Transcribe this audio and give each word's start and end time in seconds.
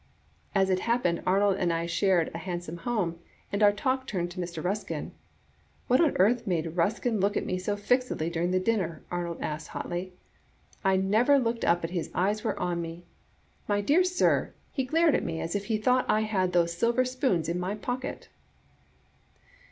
As 0.55 0.71
it 0.71 0.79
happened 0.79 1.21
Arnold 1.27 1.57
and 1.59 1.71
I 1.71 1.85
shared 1.85 2.31
a 2.33 2.39
hansom 2.39 2.77
home, 2.77 3.19
and 3.53 3.61
our 3.61 3.71
talk 3.71 4.07
turned 4.07 4.33
on 4.35 4.43
Mr, 4.43 4.63
Huskin. 4.63 5.11
'What 5.85 6.01
on 6.01 6.17
earth 6.17 6.47
made 6.47 6.65
Kuskin 6.65 6.71
Digitized 6.71 6.73
by 6.73 6.73
VjOOQ 6.73 6.73
IC 6.73 6.73
xxTiii 6.73 6.73
5. 6.73 6.73
*♦ 7.13 7.15
3Bartle» 7.15 7.21
look 7.21 7.37
at 7.37 7.45
me 7.45 7.57
so 7.59 7.77
fixedly 7.77 8.29
during 8.31 8.49
the 8.49 8.59
dinner?' 8.59 9.03
Arnold 9.11 9.37
asked, 9.41 9.67
hotly.' 9.67 10.13
I 10.83 10.95
never 10.95 11.37
looked 11.37 11.63
up 11.63 11.81
but 11.81 11.91
his 11.91 12.09
eyes 12.15 12.43
were 12.43 12.59
on 12.59 12.81
me. 12.81 13.03
My 13.67 13.79
dear 13.81 14.03
sir, 14.03 14.53
he 14.73 14.85
glared 14.85 15.13
at 15.13 15.23
me 15.23 15.39
as 15.39 15.53
if 15.55 15.65
he 15.65 15.77
thought 15.77 16.09
I 16.09 16.21
had 16.21 16.51
those 16.53 16.73
silver 16.73 17.05
spoons 17.05 17.47
in 17.47 17.59
my 17.59 17.75
pocket. 17.75 18.27